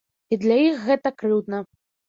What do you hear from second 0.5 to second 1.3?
іх гэта